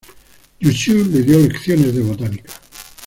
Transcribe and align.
Jussieu 0.59 1.03
le 1.05 1.21
dio 1.23 1.37
lecciones 1.45 1.91
de 1.93 2.01
botánica. 2.01 2.51